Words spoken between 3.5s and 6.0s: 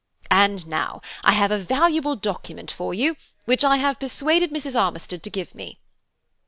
I have persuaded Mrs. Armistead to give me."